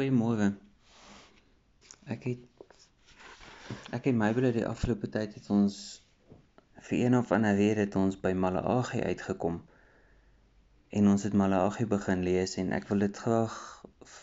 [0.00, 0.46] Goeiemôre.
[2.08, 5.74] Ek het ek en Mabel die afgelope tyd het ons
[6.86, 9.58] vir een of ander rede het ons by Malagi uitgekom.
[10.96, 13.60] En ons het Malagi begin lees en ek wil dit graag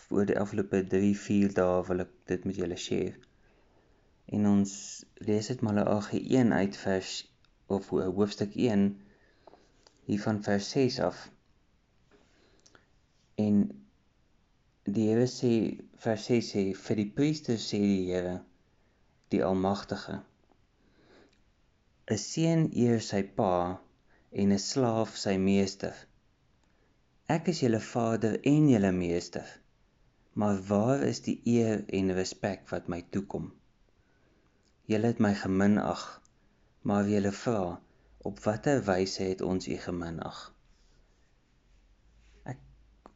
[0.09, 3.13] oor die afgelope 3, 4 dae wil ek dit met julle share.
[4.33, 4.77] En ons
[5.29, 7.15] lees dit Malagi 1 uit vers
[7.77, 8.89] of hoofstuk 1
[10.09, 11.27] hier van vers 6 af.
[13.45, 13.67] En
[14.95, 15.53] Die Here sê
[16.03, 18.35] vers 6 sê vir die priester sê die Here
[19.33, 20.21] die Almagtige
[22.15, 23.55] 'n seun eer sy pa
[24.43, 25.95] en 'n slaaf sy meester.
[27.35, 29.49] Ek is julle vader en julle meester.
[30.39, 33.51] Maar waar is die eer en respek wat my toekom?
[34.93, 36.05] Julle het my geminag,
[36.87, 37.81] maar julle vra,
[38.29, 40.39] op watter wyse het ons u geminag?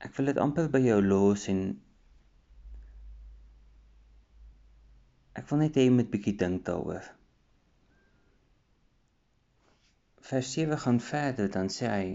[0.06, 1.62] Ek wil dit amper by jou los en
[5.40, 7.06] ek wil net hê jy moet bietjie dink daaroor.
[10.32, 12.06] Vers 7 gaan verder dan sê hy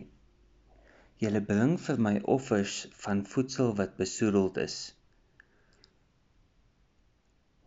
[1.23, 4.75] Julle bring vir my offers van voedsel wat besoedeld is.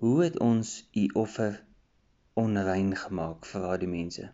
[0.03, 1.57] Hoe het ons u offer
[2.43, 4.27] onrein gemaak vir al die mense?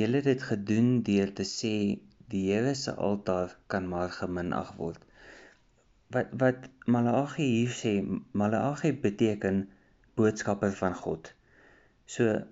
[0.00, 1.72] Julle het dit gedoen deur te sê
[2.30, 5.02] die Here se altaar kan maar geminag word.
[6.14, 7.92] Wat wat Malagi hier sê,
[8.32, 9.68] Malagi beteken
[10.18, 11.32] boodskapper van God.
[12.06, 12.42] So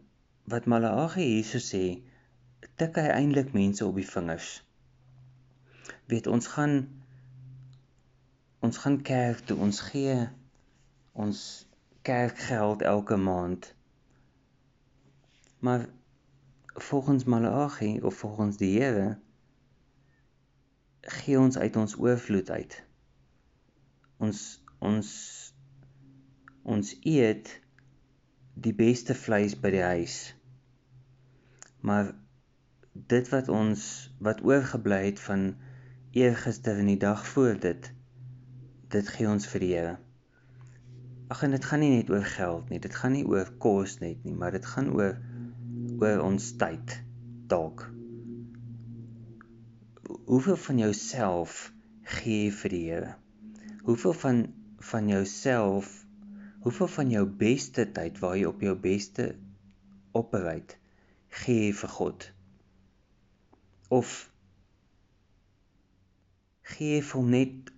[0.50, 1.84] wat Malagi hierso sê,
[2.78, 4.50] tik hy eintlik mense op die vingers.
[6.10, 6.78] Weet ons gaan
[8.64, 10.16] ons gaan kerk toe, ons gee
[11.12, 11.40] ons
[12.06, 13.74] kerkgeld elke maand.
[15.64, 15.86] Maar
[16.74, 19.18] volgens Malagi of volgens die Here
[21.06, 22.82] gee ons uit ons oorvloed uit.
[24.18, 24.40] Ons
[24.78, 25.08] ons
[26.64, 27.50] ons eet
[28.54, 30.16] die beste vleis by die huis.
[31.84, 32.14] Maar
[32.94, 33.84] dit wat ons
[34.24, 35.52] wat oorgebly het van
[36.14, 37.90] eergister en die dag voor dit
[38.94, 39.96] dit gee ons vir die Here.
[41.34, 44.22] Ag en dit gaan nie net oor geld nie, dit gaan nie oor kos net
[44.24, 45.18] nie, maar dit gaan oor
[45.98, 47.00] oor ons tyd
[47.50, 47.88] dalk
[50.34, 51.58] hoeveel van jouself
[52.10, 53.10] gee jy vir die Here?
[53.86, 54.38] Hoeveel van
[54.84, 55.90] van jouself,
[56.64, 59.28] hoeveel van jou beste tyd waar jy op jou beste
[60.10, 60.74] opbereid
[61.38, 62.26] gee jy vir God?
[63.94, 64.14] Of
[66.72, 67.70] gee jy vir hom net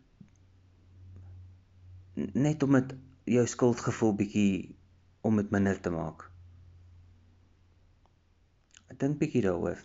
[2.47, 2.95] net om dit
[3.37, 4.55] jou skuldgevoel bietjie
[5.21, 6.25] om dit minder te maak?
[8.89, 9.85] Ek dink bietjie daaroor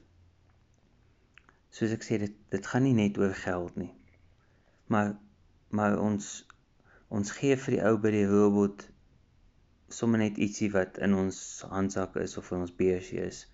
[1.75, 3.91] soos ek sê dit dit gaan nie net oor geld nie.
[4.91, 5.13] Maar
[5.79, 6.31] maar ons
[7.19, 8.87] ons gee vir die ou by die robot
[9.91, 11.39] sommer net ietsie wat in ons
[11.71, 13.45] handsak is of in ons beursie is.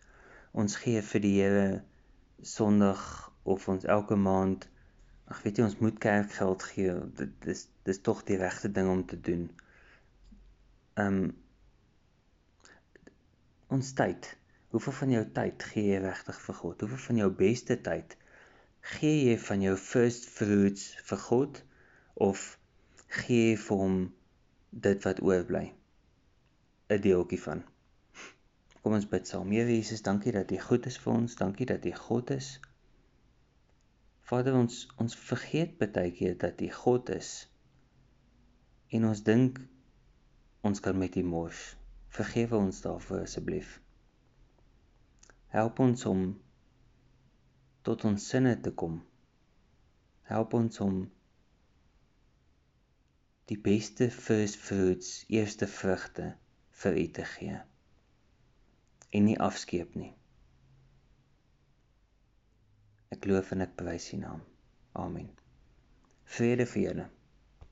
[0.54, 1.68] Ons gee vir die Here
[2.46, 3.02] Sondag
[3.44, 4.68] of ons elke maand
[5.28, 6.94] ag weet jy ons moet kerkgeld gee.
[7.22, 9.50] Dit is dis tog die regte ding om te doen.
[10.98, 11.36] Ehm um,
[13.78, 14.30] ons tyd
[14.76, 16.82] Hoeveel van jou tyd gee jy regtig vir God?
[16.84, 18.18] Hoeveel van jou beste tyd
[18.98, 21.62] gee jy van jou first fruits vir God
[22.28, 22.44] of
[23.22, 23.98] gee jy vir hom
[24.88, 25.64] dit wat oorbly?
[26.92, 27.64] 'n Deeltjie van.
[28.84, 29.50] Kom ons bid saam.
[29.52, 31.36] Here Jesus, dankie dat U goed is vir ons.
[31.36, 32.52] Dankie dat U God is.
[34.28, 37.32] Vader, ons ons vergeet baie keer dat U God is.
[38.92, 39.60] En ons dink
[40.62, 41.66] ons kan met U mors.
[42.20, 43.78] Vergewe ons daarvoor asseblief.
[45.57, 46.19] Help ons om
[47.88, 49.00] tot ons sinne te kom.
[50.29, 51.00] Help ons om
[53.50, 56.28] die beste first fruits, eerste vrugte
[56.84, 57.57] vir U te gee
[59.18, 60.12] en nie afskeep nie.
[63.18, 64.44] Ek loof en ek prys U naam.
[65.07, 65.31] Amen.
[66.38, 67.06] Vrede vir julle.